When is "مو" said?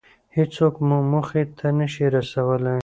0.87-0.97